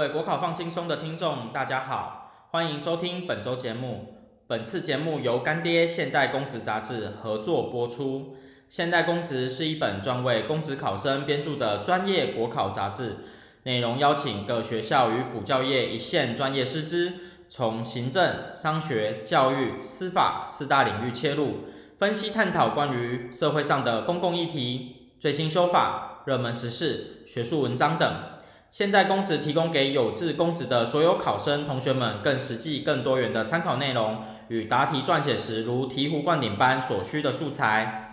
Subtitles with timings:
[0.00, 4.14] 各位国考放轻松的听众，大家好，欢迎收听本周节目。
[4.46, 8.36] 本次节目由干爹现代公职杂志合作播出。
[8.70, 13.16] 现代公职是一本专为公职考生编著的专业国考杂志，
[13.64, 17.14] 内容邀请各学校与补教业一线专业师资，
[17.48, 21.64] 从行政、商学、教育、司法四大领域切入，
[21.98, 28.37] 分析探讨关于社会上的公共议题、最新修法、热门时事、学术文章等。
[28.70, 38.04] 现代公职提供给有志公职的所有考生同学们更实际、更多元的参考内容与答题撰写时如醍醐灌顶般所需的素材。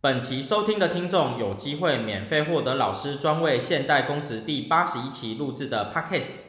[0.00, 6.42] 本期收听的听众有机会免费获得老师专为现代公职第八十一期录制的 Podcast，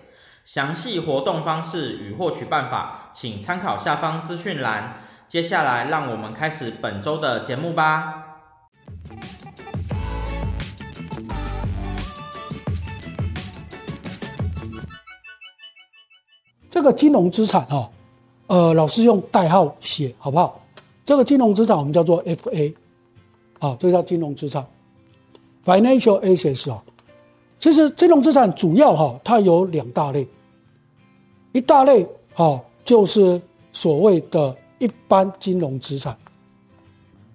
[0.45, 5.01] 详细活动方式与获取办法，请参考下方资讯栏。
[5.27, 8.18] 接下来，让我们开始本周的节目吧。
[16.79, 17.91] 这个金融资产哈，
[18.47, 20.61] 呃，老师用代号写好不好？
[21.03, 22.73] 这个金融资产我们叫做 FA，
[23.59, 24.65] 啊，这个叫金融资产
[25.65, 26.81] ，Financial Assets 啊。
[27.59, 30.25] 其实金融资产主要哈，它有两大类，
[31.51, 33.41] 一大类哈就是
[33.73, 36.15] 所谓的一般金融资产，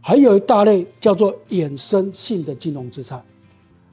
[0.01, 3.23] 还有一大类叫做衍生性的金融资产。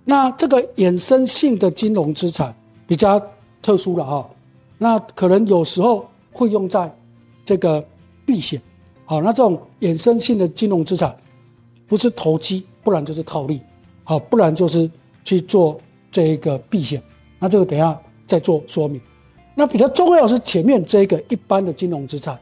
[0.06, 2.56] 那这个衍生性的金融资产
[2.88, 3.22] 比较
[3.62, 4.30] 特殊了哈。
[4.84, 6.92] 那可能有时候会用在
[7.46, 7.86] 这个
[8.26, 8.60] 避险，
[9.06, 11.16] 好，那这种衍生性的金融资产，
[11.86, 13.62] 不是投机，不然就是套利，
[14.04, 14.90] 好，不然就是
[15.24, 17.00] 去做这一个避险。
[17.38, 19.00] 那这个等一下再做说明。
[19.54, 22.40] 那比较重要是前面这个一般的金融资产，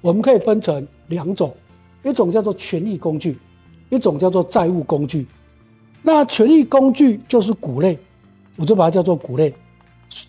[0.00, 1.54] 我们可以分成两种，
[2.02, 3.36] 一种叫做权益工具，
[3.90, 5.26] 一种叫做债务工具。
[6.00, 7.98] 那权益工具就是股类，
[8.56, 9.52] 我就把它叫做股类，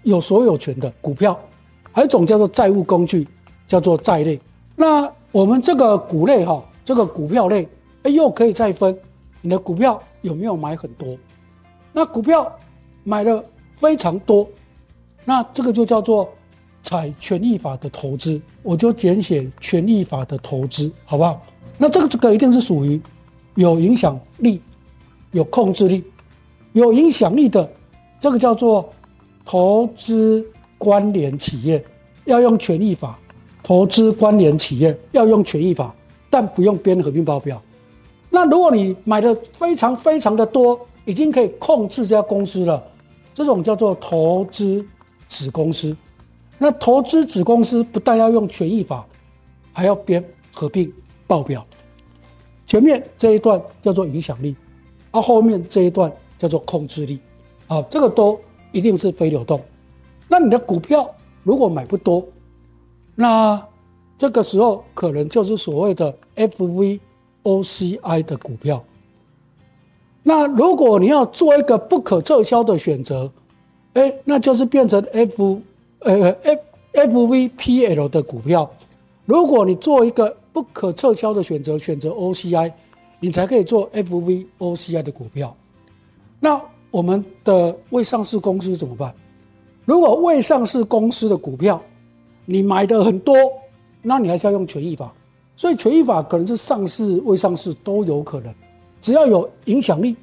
[0.03, 1.39] 有所有权的股票。
[1.94, 3.26] 还有一种叫做债务工具，
[3.68, 4.40] 叫做债类。
[4.76, 7.68] 那我们这个股类哈，这个股票类，
[8.02, 8.98] 哎，又可以再分，
[9.42, 11.16] 你的股票有没有买很多？
[11.94, 12.52] 那股票
[13.03, 13.44] 买了
[13.76, 14.50] 非常多，
[15.24, 16.28] 那这个就叫做
[16.84, 21.40] 采权益法的投资，我就简写权益法的投资，好不好？
[21.78, 23.00] 那这个这个一定是属于
[23.53, 24.59] 有影响力、
[25.32, 26.03] 有控制力、
[26.72, 27.72] 有影响力的，
[28.20, 28.90] 这个叫做
[29.46, 30.44] 投资。
[30.84, 31.82] 关联企业
[32.26, 33.18] 要用权益法
[33.64, 35.96] 投资，关联企业要用权益法，
[36.30, 37.62] 但不用编合并报表。
[38.30, 42.84] 那如果你买的非常非常的多，已经可以控制这家公司了，
[43.34, 44.86] 这种叫做投资
[45.30, 45.96] 子公司。
[46.58, 49.06] 那投资子公司不但要用权益法，
[49.72, 50.22] 还要编
[50.52, 50.92] 合并
[51.26, 51.66] 报表。
[52.68, 54.54] 前面这一段叫做影响力，
[55.12, 57.20] 而后面这一段叫做控制力。
[57.68, 58.38] 啊，这个都
[58.74, 59.62] 一定是非流动。
[60.34, 61.08] 那你的股票
[61.44, 62.26] 如果买不多，
[63.14, 63.64] 那
[64.18, 68.84] 这个时候可能就是所谓的 FVOCI 的股票。
[70.24, 73.32] 那如果你要做一个不可撤销的选择，
[73.94, 75.62] 哎，那就是变成 F
[76.00, 76.60] 呃 F
[76.94, 78.68] FVPL 的股票。
[79.26, 82.74] 如果你做一个不可撤销的选择，选择 OCI，
[83.20, 85.56] 你才可以做 FVOCI 的股票。
[86.40, 89.14] 那我们的未上市公司怎么办？
[89.86, 91.82] 如果未上市公司的股票
[92.46, 93.36] 你买的很多，
[94.02, 95.14] 那你还是要用权益法。
[95.56, 98.54] 所以权益法可能是上市、未上市都有可能，
[99.02, 100.16] 只要有影响力、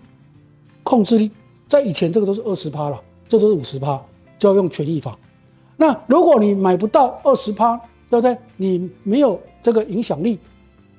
[0.82, 1.30] 控制力，
[1.68, 4.00] 在以前这个都是二十趴了，这都是五十趴，
[4.38, 5.16] 就要用权益法。
[5.76, 7.76] 那如果你买不到二十趴，
[8.10, 8.36] 对不对？
[8.56, 10.38] 你没有这个影响力，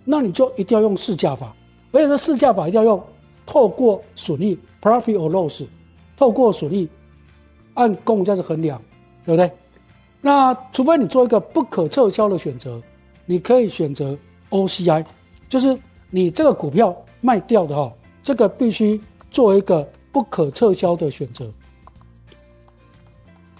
[0.05, 1.53] 那你就一定要用市价法，
[1.91, 3.03] 而且这市价法一定要用
[3.45, 5.65] 透过损益 （profit or loss），
[6.15, 6.87] 透过损益。
[7.73, 8.81] 按公允价值衡量，
[9.25, 9.51] 对不对？
[10.21, 12.81] 那除非你做一个不可撤销的选择，
[13.25, 14.17] 你可以选择
[14.49, 15.05] OCI，
[15.49, 15.77] 就是
[16.09, 21.51] 你这个股票卖掉的哈，这个必须做一个不可撤销的选择，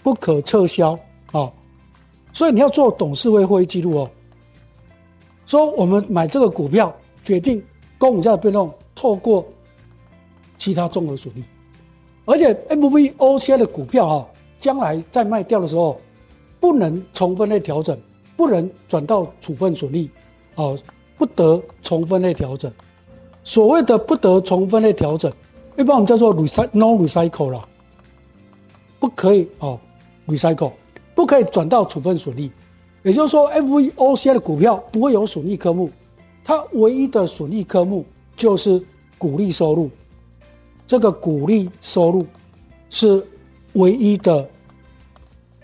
[0.02, 0.98] 不可撤销
[1.32, 1.52] 啊。
[2.32, 4.10] 所以你要做董事会会议记录哦，
[5.46, 6.94] 说我们买这个股票
[7.24, 7.62] 决定
[7.98, 9.44] 公允价值变动，透过
[10.58, 11.42] 其他综合损益。
[12.24, 14.28] 而且 MVOCI 的股票哈，
[14.60, 16.00] 将来在卖掉的时候，
[16.60, 17.98] 不能重分类调整，
[18.36, 20.08] 不能转到处分损益，
[20.54, 20.78] 哦，
[21.18, 22.70] 不得重分类调整。
[23.44, 25.32] 所谓的不得重分类调整，
[25.76, 27.60] 一般我们叫做 recycle no recycle 啦，
[29.00, 29.78] 不可以哦
[30.28, 30.70] ，recycle
[31.16, 32.50] 不可以转到处分损益。
[33.02, 35.90] 也就是说，MVOCI 的股票不会有损益科目，
[36.44, 38.04] 它唯一的损益科目
[38.36, 38.80] 就是
[39.18, 39.90] 股利收入。
[40.86, 42.26] 这个股利收入
[42.90, 43.26] 是
[43.74, 44.48] 唯一的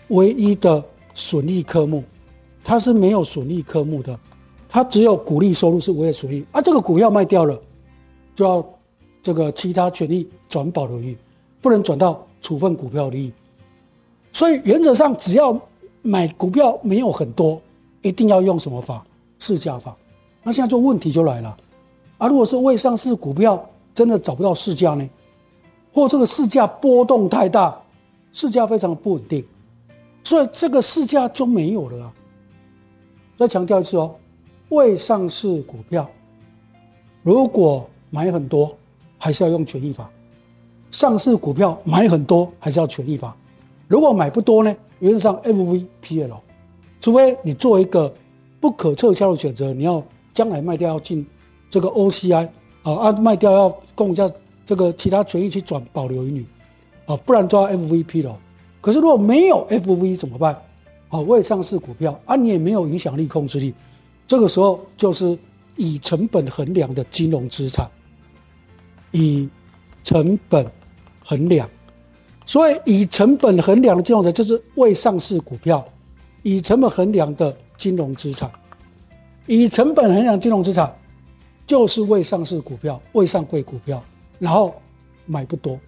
[0.07, 0.83] 唯一的
[1.13, 2.03] 损益科目，
[2.63, 4.19] 它是没有损益科目的，
[4.67, 6.61] 它只有股利收入是唯一损益啊。
[6.61, 7.59] 这个股票卖掉了，
[8.33, 8.65] 就要
[9.21, 11.15] 这个其他权益转保留益，
[11.61, 13.33] 不能转到处分股票利益。
[14.31, 15.59] 所以原则上，只要
[16.01, 17.61] 买股票没有很多，
[18.01, 19.05] 一定要用什么法？
[19.37, 19.95] 市价法。
[20.41, 21.57] 那现在就问题就来了，
[22.17, 23.63] 啊，如果是未上市股票，
[23.99, 25.09] 真的找不到市价呢？
[25.91, 27.77] 或这个市价波动太大，
[28.31, 29.43] 市价非常不稳定，
[30.23, 32.13] 所以这个市价就没有了啊。
[33.35, 34.15] 再强调一次哦，
[34.69, 36.09] 未上市股票，
[37.23, 38.73] 如果买很多，
[39.17, 40.05] 还是要用权益法；
[40.91, 43.35] 上市股票买很多，还是要权益法。
[43.85, 44.73] 如果买不多呢？
[44.99, 46.39] 原则上 FVPL，
[47.01, 48.13] 除非你做一个
[48.61, 50.01] 不可撤销的选择，你要
[50.33, 51.27] 将来卖掉要进
[51.69, 52.47] 这个 OCI
[52.83, 54.29] 啊，啊卖掉要供一下
[54.65, 56.45] 这个其他权益去转保留盈余
[57.05, 58.37] 啊，不然就要 FVP 了。
[58.81, 60.55] 可是如果没有 FV 怎么办？
[61.09, 63.73] 啊，未上市股票啊，你也没有影响力控制力，
[64.27, 65.37] 这个时候就是
[65.75, 67.89] 以成本衡量的金融资产，
[69.11, 69.49] 以
[70.03, 70.65] 成本
[71.25, 71.67] 衡量。
[72.45, 75.79] 所以，以成本衡量的金融资产就是未上市股票；
[76.41, 78.49] 以成本衡量的金融资产，
[79.45, 80.91] 以成本衡量金融资产
[81.69, 84.03] 就是未上市股票、未上柜股票。
[84.39, 84.73] 然后
[85.27, 85.79] 买不多，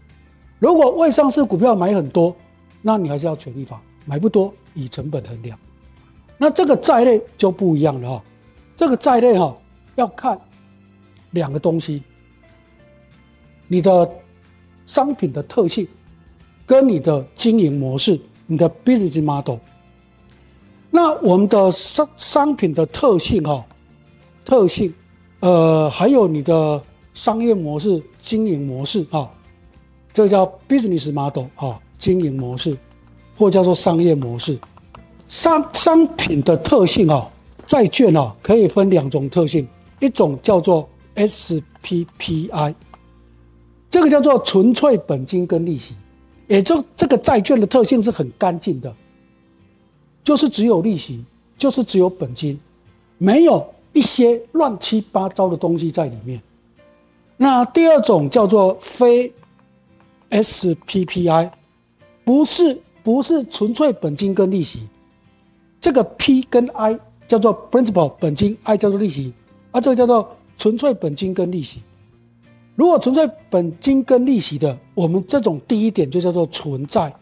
[0.59, 2.35] 如果未上市股票买很多，
[2.83, 5.57] 那你还是要权益法，买不多以成本衡量。
[6.37, 8.23] 那这个债类就不一样了哈，
[8.77, 9.57] 这个债类哈
[9.95, 10.39] 要看
[11.31, 12.03] 两个东西，
[13.67, 14.07] 你的
[14.85, 15.87] 商品的特性。
[16.63, 18.17] 跟你的经营模式，
[18.47, 19.57] 你的 business model，
[20.89, 23.65] 那我们的商商品的特性哈，
[24.45, 24.93] 特性，
[25.41, 26.81] 呃，还有你的
[27.13, 29.29] 商业模式、经营模式啊，
[30.13, 32.77] 这个叫 business model 啊，经营模式，
[33.35, 34.57] 或叫做商业模式。
[35.27, 37.29] 商商品的特性啊，
[37.65, 39.67] 债券啊，可以分两种特性，
[39.99, 42.75] 一种叫做 SPPI，
[43.89, 45.95] 这个叫做纯粹本金跟利息。
[46.47, 48.93] 也就这个债券的特性是很干净的，
[50.23, 51.23] 就是只有利息，
[51.57, 52.59] 就是只有本金，
[53.17, 56.41] 没有一些乱七八糟的东西在里面。
[57.37, 59.33] 那第二种叫做非
[60.29, 61.51] SPPI，
[62.23, 64.87] 不是不是纯粹本金跟利息，
[65.79, 69.33] 这个 P 跟 I 叫做 principal 本金，I 叫做利息，
[69.71, 71.81] 啊，这个叫做纯粹本金跟利息。
[72.75, 77.13] 如果纯粹本金跟利息的，我们这种第一点就叫做纯债，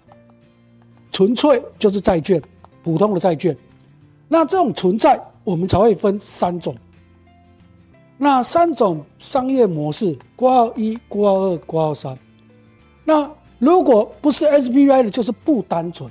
[1.11, 2.41] 纯粹就是债券，
[2.83, 3.55] 普通的债券。
[4.27, 5.19] 那这种纯债，
[5.49, 6.75] 我们才会分三种。
[8.19, 12.15] 那三种商业模式：括号一、括号二、括号三。
[13.03, 16.07] 那如果不是 SPPI 的，就是不单纯。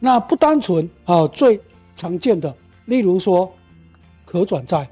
[0.00, 1.60] 那不单纯啊，最
[1.96, 2.54] 常见的，
[2.86, 3.52] 例如说
[4.24, 4.88] 可转债，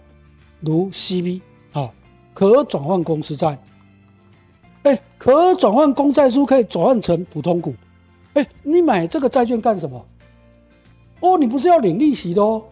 [0.61, 1.41] 如 CV
[1.73, 1.91] 啊，
[2.35, 3.59] 可转换公司债。
[4.83, 7.75] 哎，可转换公债书可以转换成普通股。
[8.35, 10.05] 哎，你买这个债券干什么？
[11.21, 12.63] 哦，你不是要领利息的哦。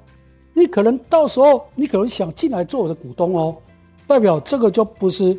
[0.55, 3.55] 你可能到时候你可能想进来做我的股东哦，
[4.07, 5.37] 代表这个就不是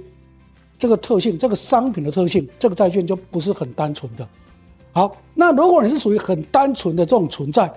[0.78, 4.28] 这个特性，这个商品的特性，这个债券就不是很单纯的。
[4.92, 7.74] 好，那如果你是属于很单纯的这种存在，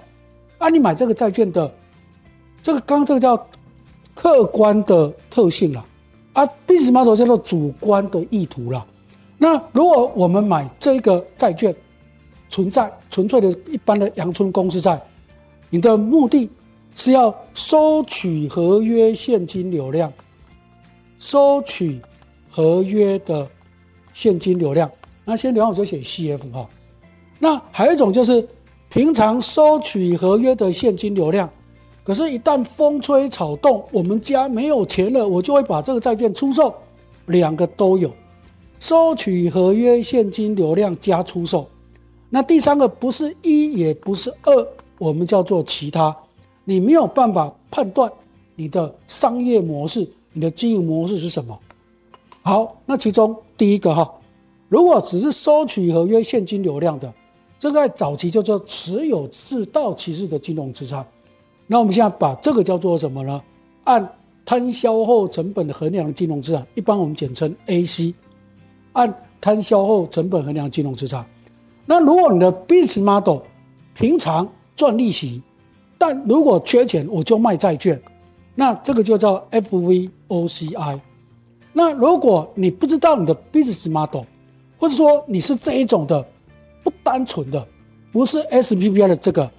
[0.59, 1.73] 啊，你买这个债券的
[2.63, 3.47] 这个刚刚这个叫
[4.15, 5.85] 客观的特性了。
[6.35, 8.87] 啊，business model 叫做主观的意图了。
[9.39, 11.75] 那如果我们买这个债券，
[12.49, 15.01] 存在、纯粹的一般的阳春公司债，
[15.69, 16.49] 你的目的
[16.99, 20.13] 是要收取合约现金流量，
[21.21, 22.01] 收取
[22.51, 23.49] 合约的
[24.13, 24.91] 现金流量。
[25.25, 26.69] 那现金流量我就写 CF 哈。
[27.39, 28.45] 那还有一种就是
[28.89, 31.49] 平常收取合约的现金流量。
[32.03, 36.75] 可是，一旦风吹草动，我们家没有钱了，我就会把这个债券出售，
[37.27, 38.11] 两个都有，
[38.81, 41.69] 收取合约现金流量加出售。
[42.29, 46.17] 那第三个不是一，也不是二，我们叫做其他。
[46.69, 48.13] 你没有办法判断
[48.55, 51.59] 你的商业模式、你的经营模式是什么。
[52.43, 54.13] 好，那其中第一个哈，
[54.69, 57.11] 如果只是收取合约现金流量的，
[57.59, 61.03] 这在早期叫做持有至到期日的金融资产。
[61.67, 63.43] 那我们现在把这个叫做什么呢？
[63.85, 64.07] 按
[64.45, 68.13] 摊销后成本衡量的金融资产，一般我们简称 AC。
[68.93, 71.25] 按摊销后成本衡量金融资产。
[71.87, 73.39] 那如果你的 business model
[73.95, 74.47] 平常
[74.77, 75.41] 赚利息，
[75.99, 78.01] 但如果缺钱我就卖债券，
[78.55, 81.01] 那这个就叫 FVOCI。
[81.73, 84.23] 那如果你不知道你的 business model，
[84.79, 86.25] 或者说你是这一种的
[86.83, 87.67] 不单纯的，
[88.13, 89.51] 不是 SPPI 的这个，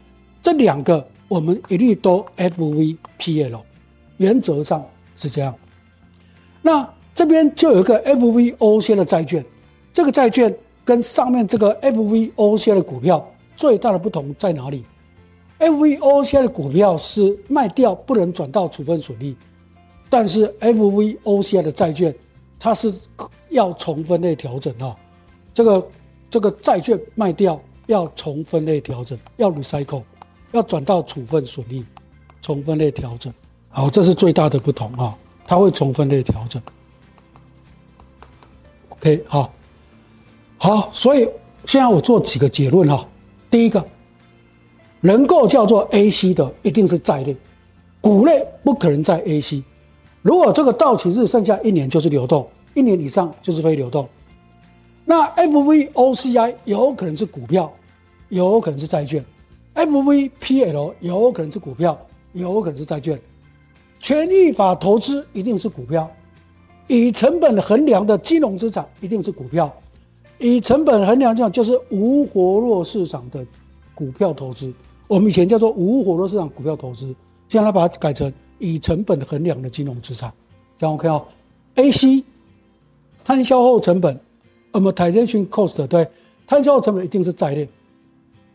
[0.41, 3.59] 这两个我们一律都 FVPL，
[4.17, 4.83] 原则上
[5.15, 5.53] 是这样。
[6.61, 9.45] 那这边就有一个 FVOC 的债券，
[9.93, 10.53] 这个债券
[10.83, 14.83] 跟上面这个 FVOC 的股票最大的不同在哪里
[15.59, 19.35] ？FVOCI 的股票是卖掉不能转到处分损益，
[20.09, 22.13] 但是 FVOCI 的债券
[22.57, 22.93] 它是
[23.49, 24.95] 要重分类调整啊，
[25.53, 25.87] 这个
[26.29, 27.61] 这个债券卖掉。
[27.89, 30.03] 要重分类调整，要 recycle，
[30.51, 31.83] 要转到处分损益，
[32.39, 33.33] 重分类调整。
[33.69, 36.61] 好，这是最大的不同啊，它会重分类调整。
[38.89, 39.51] OK，好，
[40.59, 41.27] 好，所以
[41.65, 43.07] 现在我做几个结论哈。
[43.49, 43.83] 第一个，
[45.01, 47.35] 能够叫做 AC 的，一定是债类，
[48.01, 49.63] 股类不可能在 AC。
[50.21, 54.07] 如果这个到期日剩下一年就是流动，一年以上就是非流动。
[55.05, 57.71] 那 FVOCI 有可能是股票。
[58.31, 59.25] 有可能是债券
[59.73, 61.99] ，FVPL 有可能是股票，
[62.33, 63.19] 有可能是债券，
[63.99, 66.07] 权益法投资一定是股票，
[66.85, 69.73] 以成本衡量的金融资产一定是股票，
[70.37, 73.43] 以成本衡量这样就是无活络市场的
[73.95, 74.71] 股票投资，
[75.09, 77.15] 我们以前叫做无活络市场股票投资，
[77.47, 80.31] 现在把它改成以成本衡量的金融资产，
[80.77, 81.25] 这样 OK 哦
[81.73, 82.23] ，AC
[83.23, 84.19] 摊销后成本
[84.71, 86.07] ，amortization cost 对，
[86.45, 87.67] 摊销后成本一定是债类。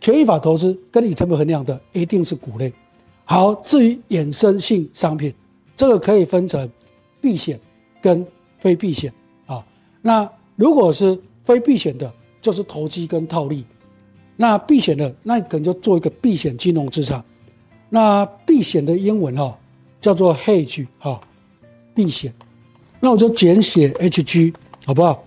[0.00, 2.73] 权益法投资跟以成本衡量的一定是股类。
[3.25, 5.34] 好，至于衍生性商品，
[5.75, 6.70] 这个可以分成
[7.20, 7.58] 避险
[8.00, 8.25] 跟
[8.58, 9.12] 非避险
[9.46, 9.66] 啊。
[10.02, 13.64] 那如果是非避险的，就是投机跟套利；
[14.36, 17.22] 那避险的，那你可能就做一个避险金融资产。
[17.88, 19.56] 那避险的英文哈
[20.00, 21.20] 叫做 hedge 哈，
[21.94, 22.32] 避险。
[22.98, 24.52] 那我就简写 HG
[24.84, 25.24] 好不好？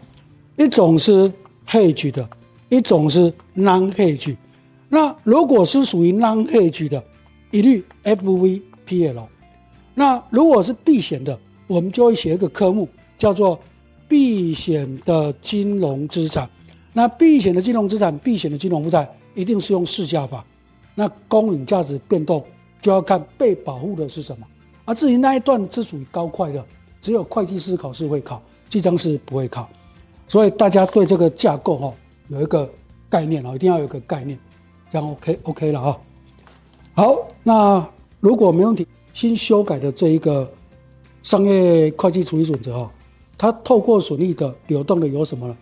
[0.58, 1.32] 一种是
[1.68, 2.28] hedge 的，
[2.70, 4.36] 一种是 non-hedge。
[4.90, 7.04] 那如果是属于 non-hedge 的，
[7.52, 9.28] 一律 FVPL。
[9.94, 11.38] 那如果是避险的，
[11.68, 13.60] 我们就会写一个科目，叫做
[14.08, 16.50] 避险的金融资产。
[16.98, 20.44] 那避险的金融资产、避险的金融负债，一定是用市价法。
[20.96, 22.44] 那公允价值变动
[22.82, 24.48] 就要看被保护的是什么。
[24.84, 26.66] 而至于那一段是属于高会的，
[27.00, 29.70] 只有会计师考试会考，记帐士不会考。
[30.28, 31.94] 所以大家对这个架构哈
[32.30, 32.68] 有一个
[33.08, 34.36] 概念哦，一定要有个概念。
[34.90, 35.98] 这样 OK OK 了啊，
[36.96, 37.88] 好，那
[38.20, 40.52] 如果没问题，新修改的这一个
[41.22, 42.92] 商业会计处理准则啊，
[43.38, 45.56] 它透过损益的流动的有什么呢？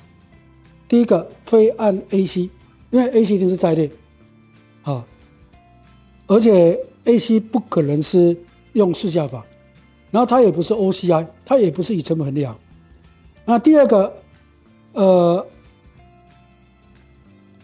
[0.88, 2.50] 第一个非按 AC，
[2.92, 3.90] 因为 AC 一定是在列
[4.84, 5.06] 啊，
[6.28, 8.36] 而且 AC 不可能是
[8.74, 9.46] 用市价法，
[10.12, 12.58] 然后它也不是 OCI，它也不是以成本衡量。
[13.46, 14.14] 那第二个，
[14.94, 15.48] 呃，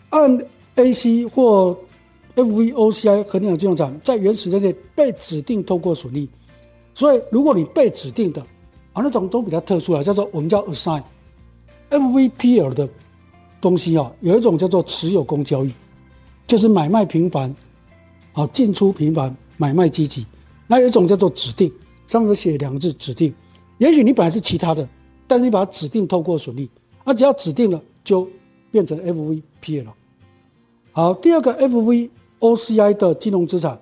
[0.09, 0.45] 按。
[0.75, 1.77] AC 或
[2.33, 6.27] FVOCI 衡量的金融资产在原始人类被指定透过损益，
[6.93, 8.41] 所以如果你被指定的
[8.93, 11.03] 啊，那种都比较特殊啊，叫做我们叫 assign
[11.89, 12.87] FVPL 的
[13.61, 15.71] 东西啊，有一种叫做持有公交易，
[16.47, 17.53] 就是买卖频繁
[18.33, 20.25] 啊，进出频繁，买卖积极。
[20.67, 21.71] 那有一种叫做指定，
[22.07, 23.33] 上面写两个字指定，
[23.77, 24.87] 也许你本来是其他的，
[25.27, 26.67] 但是你把它指定透过损益，
[27.05, 28.27] 那只要指定了就
[28.71, 29.93] 变成 FVP 了。
[30.91, 33.79] 好，第二个 FVOCI 的金融资产，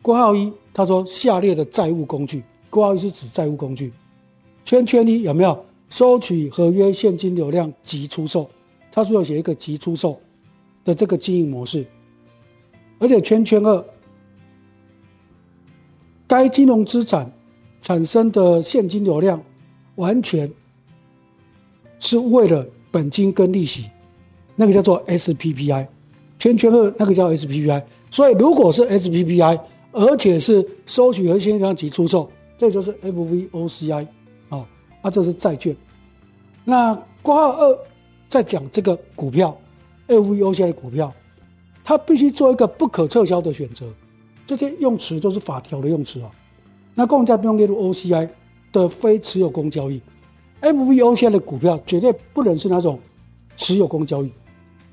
[0.00, 3.92] 括号一，他说下列的债务工具，括号一是指债务工具，
[4.64, 8.48] 圈圈一有没有收取合约现金流量及出售？
[8.96, 10.18] 他说要写一个及出售
[10.82, 11.84] 的这个经营模式，
[12.98, 13.84] 而且圈圈二，
[16.26, 17.30] 该金融资产
[17.82, 19.38] 产生的现金流量
[19.96, 20.50] 完全
[21.98, 23.90] 是为了本金跟利息，
[24.54, 25.86] 那个叫做 SPPI。
[26.38, 29.60] 圈圈二那个叫 SPPI，所以如果是 SPPI，
[29.92, 34.06] 而且是收取和现金流量及出售，这就是 FVOCI
[34.48, 34.66] 啊，
[35.02, 35.76] 啊这是债券。
[36.64, 37.78] 那括号二
[38.28, 39.56] 在讲这个股票
[40.08, 41.12] ，FVOCI 的股票，
[41.84, 43.86] 它必须做一个不可撤销的选择，
[44.46, 46.30] 这些用词都是法条的用词啊。
[46.94, 48.28] 那公债不用列入 OCI
[48.72, 50.00] 的非持有公交易
[50.62, 52.98] ，FVOCI 的股票绝对不能是那种
[53.56, 54.30] 持有公交易。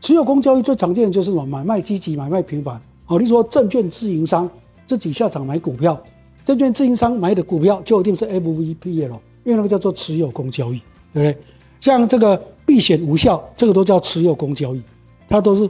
[0.01, 1.45] 持有公交易最常见的就是什么？
[1.45, 2.79] 买卖积极，买卖频繁。
[3.05, 4.49] 好，你说证券自营商
[4.85, 5.97] 自己下场买股票，
[6.43, 10.81] 证券自营商买的股票就一定是 FVPL 了，因为那个叫做持有公交易，
[11.13, 11.37] 对不对？
[11.79, 14.81] 像这个避险无效，这个都叫持有公交易，
[15.27, 15.69] 它都是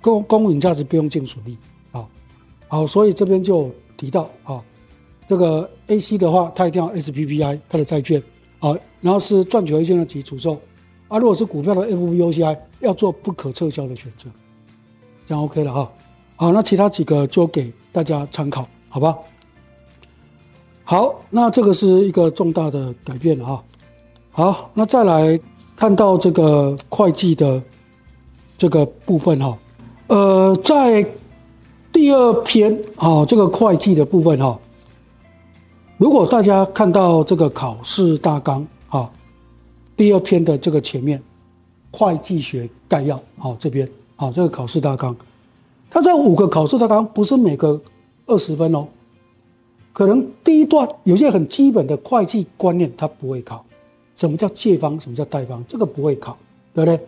[0.00, 1.56] 公公允价值不用净损益。
[1.92, 2.06] 啊，
[2.68, 4.62] 好，所以这边就提到啊，
[5.28, 8.22] 这个 AC 的话，它一定要 SPPI 它的债券，
[8.58, 10.60] 啊，然后是赚取合约现金及出售。
[11.08, 14.28] 啊，如果是股票的 FVOCI，要做不可撤销的选择。
[15.26, 15.92] 这样 OK 了哈。
[16.36, 19.16] 好，那其他几个就给大家参考，好吧？
[20.82, 23.64] 好，那这个是一个重大的改变了哈。
[24.30, 25.38] 好，那再来
[25.76, 27.62] 看到这个会计的
[28.56, 29.58] 这个部分哈。
[30.06, 31.06] 呃，在
[31.92, 34.58] 第二篇啊，这个会计的部分哈，
[35.96, 39.10] 如果大家看到这个考试大纲啊，
[39.96, 41.22] 第二篇的这个前面，
[41.90, 45.16] 会计学概要啊，这边啊，这个考试大纲。
[45.88, 47.80] 它这五个考试大纲不是每个
[48.26, 48.86] 二十分哦，
[49.92, 53.64] 可能第一段有些很基本的会计观念它不会考，
[54.14, 56.36] 什么叫借方，什么叫贷方，这个不会考，
[56.72, 57.06] 对不对？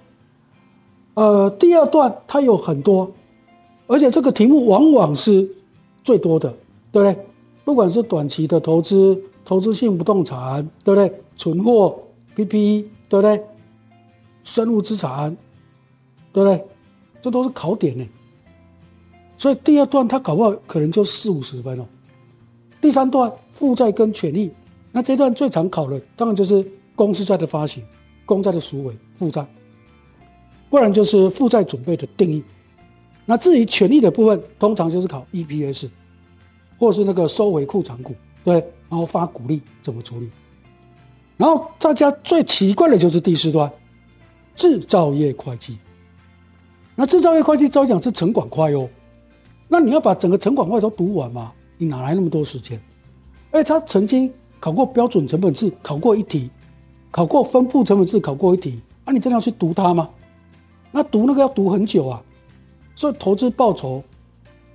[1.15, 3.11] 呃，第二段它有很多，
[3.87, 5.49] 而且这个题目往往是
[6.05, 6.51] 最多的，
[6.93, 7.27] 对不对？
[7.65, 11.21] 不管是短期的投资、投资性不动产，对不对？
[11.37, 11.99] 存货、
[12.35, 13.43] PPE，对不对？
[14.45, 15.37] 生物资产，
[16.33, 16.65] 对不对？
[17.21, 18.07] 这都是考点呢。
[19.39, 21.87] 所以第二段它搞不好可能就四五十分哦。
[22.81, 24.51] 第三段负债跟权利，
[24.93, 27.85] 那这段最常考的当然就是公司债的发行、
[28.25, 29.47] 公债的赎回、负债，
[30.69, 32.43] 不然就是负债准备的定义。
[33.25, 35.89] 那至于权利的部分，通常就是考 EPS，
[36.79, 38.55] 或是那个收回库藏股，对，
[38.89, 40.29] 然后发股利怎么处理。
[41.37, 43.71] 然后大家最奇怪的就是第四段，
[44.55, 45.79] 制造业会计。
[46.95, 48.89] 那制造业会计照讲是成管会哦。
[49.69, 51.53] 那你要把整个成管会都读完嘛？
[51.77, 52.81] 你哪来那么多时间？
[53.51, 56.49] 哎，他曾经考过标准成本制，考过一题，
[57.17, 58.79] 考过分布成本制，考过一题。
[59.07, 60.07] 啊，你真的要去读它吗？
[60.93, 62.23] 那读那个要读很久啊，
[62.95, 64.03] 所以投资报酬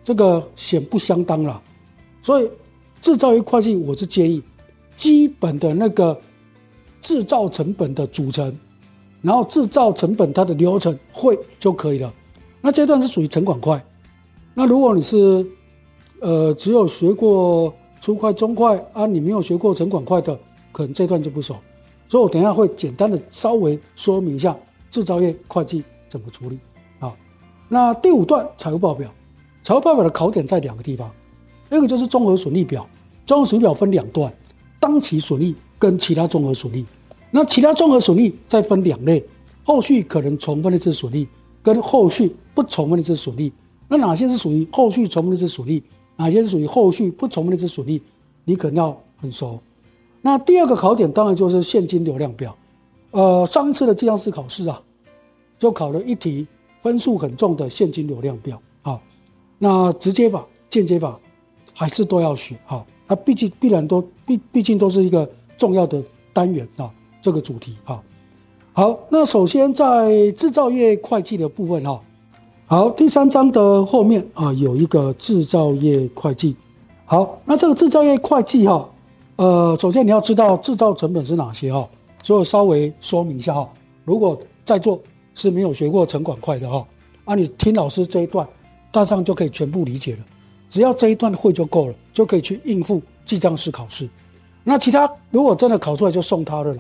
[0.04, 1.62] 这个显不相当了。
[2.24, 2.50] 所以
[3.00, 4.42] 制造业会计，我是建议
[4.98, 6.20] 基本的那个
[7.00, 8.52] 制造成本的组成，
[9.22, 12.12] 然后制造成本它的流程会就可以了。
[12.60, 13.80] 那这段是属于成管块。
[14.56, 15.46] 那如果你是，
[16.22, 20.36] 呃，只有学过初会、中会啊，你没有学过成管块的，
[20.72, 21.56] 可能这段就不熟。
[22.12, 24.54] 所以我等一下会简单的稍微说明一下
[24.90, 26.60] 制造业会计怎么处理。
[27.00, 27.16] 好，
[27.70, 29.10] 那第五段财务报表，
[29.64, 31.10] 财务报表的考点在两个地方，
[31.72, 32.86] 一个就是综合损益表，
[33.26, 34.30] 综合损益表分两段，
[34.78, 36.86] 当期损益跟其他综合损益。
[37.32, 39.24] 那其他综合损益再分两类，
[39.64, 41.26] 后续可能重分的这损益，
[41.64, 43.50] 跟后续不重分的这损益。
[43.88, 45.82] 那哪些是属于后续重分的之损益？
[46.18, 48.02] 哪些是属于后续不重分的之损益？
[48.44, 49.58] 你可能要很熟。
[50.22, 52.56] 那第二个考点当然就是现金流量表。
[53.12, 54.82] 呃，上一次的计量式考试啊，
[55.60, 56.48] 就考了一题
[56.80, 59.00] 分数很重的现金流量表啊。
[59.58, 61.20] 那直接法、间接法
[61.74, 62.86] 还是都要学啊。
[63.08, 66.90] 它毕竟必然都毕毕竟都是一个重要的单元啊，
[67.22, 68.02] 这个主题啊。
[68.72, 72.02] 好，那首先在制造业会计的部分哈。
[72.68, 76.56] 好，第三章的后面啊，有一个制造业会计。
[77.04, 78.90] 好，那这个制造业会计哈，
[79.42, 81.90] 呃，首先你要知道制造成本是哪些哈，
[82.24, 83.68] 所以稍微说明一下哈。
[84.06, 85.02] 如果在座
[85.34, 86.86] 是没有学过成管块的哈，
[87.26, 88.48] 啊，你听老师这一段，
[88.92, 90.20] 大上就可以全部理解了。
[90.70, 94.08] 只要这一段会就够了，就可以去应付记账式考试。
[94.64, 96.78] 那其他如果真的考出来就送他的了，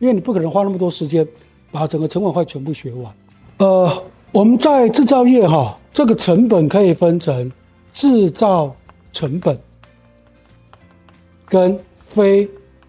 [0.00, 1.24] 因为你不可能花那么多时间
[1.70, 3.14] 把整个成管块全部学完。
[3.58, 4.04] 呃。
[4.32, 7.52] 我们在制造业哈，这个成本可以分成
[7.92, 8.74] 制造
[9.12, 9.60] 成本
[11.44, 11.78] 跟
[12.12, 12.48] 非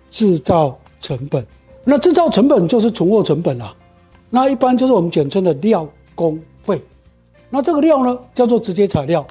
[0.09, 1.45] 制造成本。
[1.83, 3.75] 那制造成本就是存货成本啊，
[4.29, 6.81] 那一般就是我们简称的料工费。
[7.49, 9.25] 那这个料呢，叫做直接材料，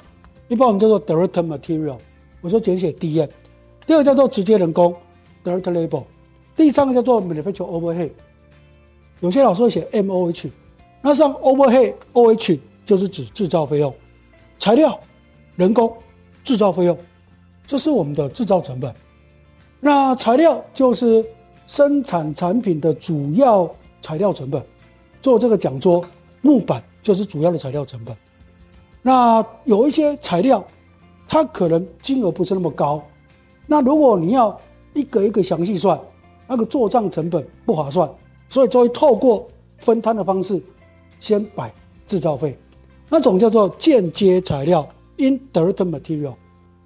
[0.47, 1.97] 一般我们叫做 direct material，
[2.41, 3.27] 我说简写 DM。
[3.85, 4.95] 第二个叫做直接人工
[5.43, 6.03] direct labor，
[6.55, 8.11] 第三个叫做 manufacturing overhead，
[9.19, 10.49] 有些老师会写 MOH。
[11.01, 13.93] 那像 overhead OH 就是指制造费用、
[14.57, 14.97] 材料、
[15.55, 15.91] 人工、
[16.43, 16.97] 制造费用，
[17.65, 18.93] 这是我们的制造成本。
[19.85, 21.25] 那材料就是
[21.67, 23.69] 生产产品的主要
[24.01, 24.63] 材料成本。
[25.21, 26.01] 做这个讲桌，
[26.41, 28.15] 木板就是主要的材料成本。
[29.01, 30.65] 那有一些材料，
[31.27, 33.03] 它可能金额不是那么高。
[33.67, 34.57] 那如果你要
[34.93, 35.99] 一个一个详细算，
[36.47, 38.09] 那个做账成本不划算，
[38.47, 39.45] 所以就会透过
[39.79, 40.63] 分摊的方式。
[41.19, 41.73] 先摆
[42.07, 42.57] 制造费，
[43.09, 46.35] 那种叫做间接材料 （indirect material）。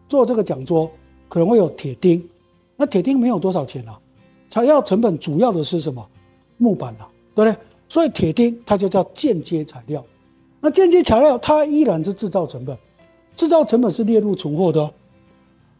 [0.07, 0.89] 做这个讲桌
[1.29, 2.27] 可能会有铁钉，
[2.77, 3.99] 那铁钉没有多少钱啊。
[4.49, 6.07] 材料成本主要的是什么？
[6.57, 7.59] 木板啊，对不对？
[7.89, 10.03] 所以铁钉它就叫间接材料。
[10.61, 12.77] 那间接材料它依然是制造成本，
[13.35, 14.93] 制造成本是列入存货的哦。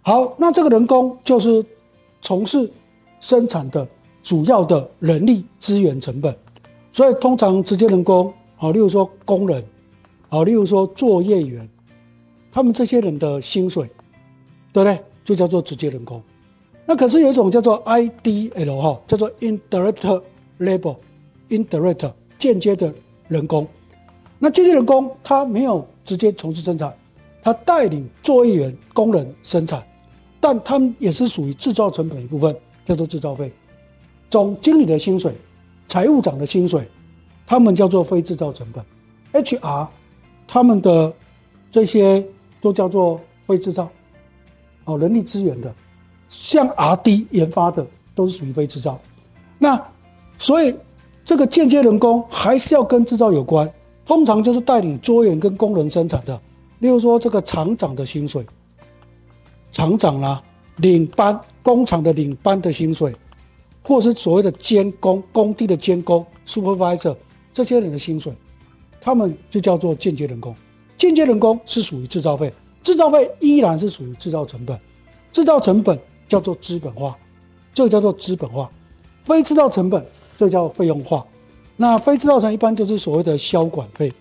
[0.01, 1.65] 好，那这个人工就是
[2.21, 2.69] 从事
[3.19, 3.87] 生产的
[4.21, 6.35] 主要的人力资源成本，
[6.91, 8.31] 所以通常直接人工。
[8.55, 9.63] 好，例如说工人，
[10.29, 11.67] 好，例如说作业员，
[12.51, 13.89] 他们这些人的薪水，
[14.71, 15.03] 对不对？
[15.23, 16.21] 就叫做直接人工。
[16.89, 20.23] 那可是有一种叫做 IDL 哈，叫做 indirect
[20.57, 22.93] labor，indirect 间接的
[23.27, 23.67] 人工。
[24.39, 26.95] 那间接人工他没有直接从事生产，
[27.41, 29.85] 他带领作业员、工人生产，
[30.39, 33.51] 但他们也是属于制造成本的一部分，叫做制造费。
[34.29, 35.33] 总经理的薪水、
[35.89, 36.87] 财务长的薪水，
[37.45, 39.43] 他们叫做非制造成本。
[39.43, 39.87] HR
[40.47, 41.13] 他们的
[41.69, 42.25] 这些
[42.61, 43.89] 都叫做非制造，
[44.85, 45.75] 哦，人力资源的。
[46.29, 48.99] 像 R&D 研发的都是属于非制造，
[49.57, 49.81] 那
[50.37, 50.75] 所以
[51.23, 53.71] 这个间接人工还是要跟制造有关，
[54.05, 56.39] 通常就是带领作业员跟工人生产的，
[56.79, 58.45] 例如说这个厂长的薪水，
[59.71, 60.43] 厂长啦、啊，
[60.77, 63.13] 领班工厂的领班的薪水，
[63.83, 67.15] 或是所谓的监工工地的监工 supervisor
[67.53, 68.33] 这些人的薪水，
[68.99, 70.55] 他们就叫做间接人工，
[70.97, 72.51] 间接人工是属于制造费，
[72.83, 74.79] 制造费依然是属于制造成本，
[75.31, 75.97] 制造成本。
[76.27, 77.17] 叫做资本化，
[77.73, 78.69] 这个叫做资本化，
[79.23, 80.05] 非制造成本
[80.37, 81.25] 这叫费用化。
[81.75, 84.11] 那非制造成一般就是所谓的销管费、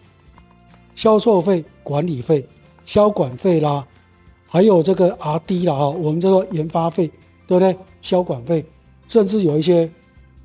[0.95, 2.47] 销售费、管理费、
[2.85, 3.87] 销管费啦，
[4.49, 7.09] 还有这个 R&D 啦哈，我们叫做研发费，
[7.47, 7.77] 对不对？
[8.03, 8.65] 销管费，
[9.09, 9.91] 甚至有一些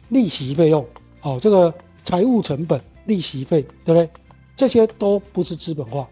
[0.10, 0.86] 利息费用，
[1.22, 4.10] 哦，这个财务成本、利息费，对不对？
[4.56, 6.08] 这些都不是资本化。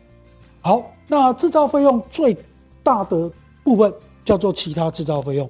[0.62, 2.35] 好，那制造费用最
[2.83, 3.31] 大的
[3.63, 3.93] 部分。
[4.30, 5.50] 叫做其他制造费用，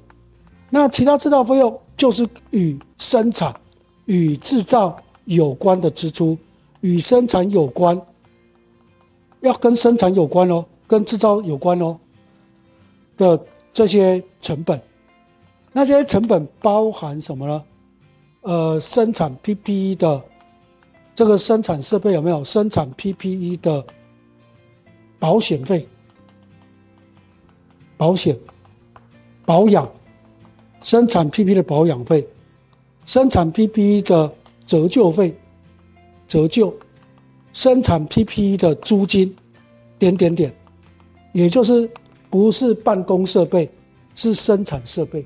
[0.70, 3.54] 那其他制造费用就是与生产、
[4.06, 6.38] 与制造有关的支出，
[6.80, 8.02] 与生产有关，
[9.42, 12.00] 要跟生产有关哦，跟制造有关哦
[13.18, 13.38] 的
[13.74, 14.82] 这些成本。
[15.74, 17.64] 那这些成本包含什么呢？
[18.44, 20.22] 呃，生产 PPE 的
[21.14, 22.42] 这个生产设备有没有？
[22.46, 23.86] 生产 PPE 的
[25.20, 25.86] 保险费，
[27.98, 28.40] 保险。
[29.50, 29.92] 保养，
[30.84, 32.24] 生产 PP 的保养费，
[33.04, 34.32] 生产 PP 的
[34.68, 35.36] 折旧费，
[36.28, 36.72] 折旧，
[37.52, 39.36] 生产 PP 的租金，
[39.98, 40.54] 点点点，
[41.32, 41.90] 也就是
[42.30, 43.68] 不是办公设备，
[44.14, 45.26] 是生产设备，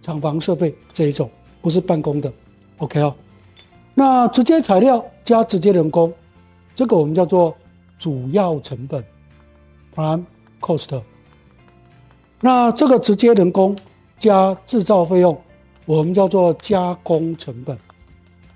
[0.00, 2.32] 厂房设备这一种，不是办公的
[2.78, 3.14] ，OK 哦。
[3.92, 6.10] 那直接材料加直接人工，
[6.74, 7.54] 这个我们叫做
[7.98, 9.04] 主要成本
[9.94, 10.24] ，prime
[10.62, 11.02] cost。
[12.40, 13.76] 那这个直接人工
[14.18, 15.38] 加制造费用，
[15.84, 17.76] 我们叫做加工成本。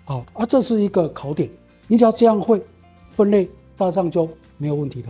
[0.05, 1.49] 好，啊，这是一个考点，
[1.87, 2.63] 你只要这样会
[3.11, 5.09] 分类，大上就没有问题的。